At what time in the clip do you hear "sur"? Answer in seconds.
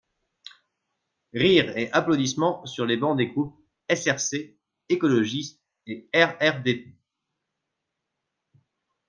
2.65-2.87